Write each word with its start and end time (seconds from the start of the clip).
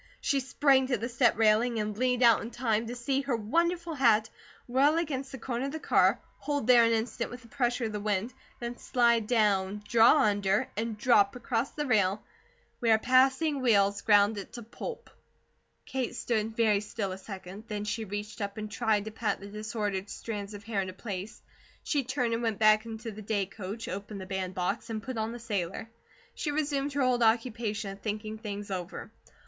She 0.19 0.39
sprang 0.39 0.87
to 0.87 0.97
the 0.97 1.07
step 1.07 1.37
railing 1.37 1.79
and 1.79 1.95
leaned 1.95 2.23
out 2.23 2.41
in 2.41 2.49
time 2.49 2.87
to 2.87 2.95
see 2.95 3.21
her 3.21 3.35
wonderful 3.35 3.93
hat 3.93 4.31
whirl 4.67 4.97
against 4.97 5.31
the 5.31 5.37
corner 5.37 5.67
of 5.67 5.71
the 5.71 5.79
car, 5.79 6.19
hold 6.39 6.65
there 6.65 6.83
an 6.83 6.91
instant 6.91 7.29
with 7.29 7.43
the 7.43 7.47
pressure 7.47 7.85
of 7.85 7.91
the 7.91 7.99
wind, 7.99 8.33
then 8.59 8.79
slide 8.79 9.27
down, 9.27 9.83
draw 9.87 10.21
under, 10.21 10.67
and 10.75 10.97
drop 10.97 11.35
across 11.35 11.69
the 11.69 11.85
rail, 11.85 12.23
where 12.79 12.97
passing 12.97 13.61
wheels 13.61 14.01
ground 14.01 14.39
it 14.39 14.53
to 14.53 14.63
pulp. 14.63 15.11
Kate 15.85 16.15
stood 16.15 16.57
very 16.57 16.79
still 16.79 17.11
a 17.11 17.17
second, 17.19 17.65
then 17.67 17.85
she 17.85 18.03
reached 18.03 18.41
up 18.41 18.57
and 18.57 18.71
tried 18.71 19.05
to 19.05 19.11
pat 19.11 19.39
the 19.39 19.45
disordered 19.45 20.09
strands 20.09 20.55
of 20.55 20.63
hair 20.63 20.81
into 20.81 20.93
place. 20.93 21.43
She 21.83 22.03
turned 22.03 22.33
and 22.33 22.41
went 22.41 22.57
back 22.57 22.87
into 22.87 23.11
the 23.11 23.21
day 23.21 23.45
coach, 23.45 23.87
opened 23.87 24.19
the 24.19 24.25
bandbox, 24.25 24.89
and 24.89 25.03
put 25.03 25.19
on 25.19 25.31
the 25.31 25.37
sailor. 25.37 25.91
She 26.33 26.49
resumed 26.49 26.93
her 26.93 27.03
old 27.03 27.21
occupation 27.21 27.91
of 27.91 27.99
thinking 28.01 28.39
things 28.39 28.71
over. 28.71 29.11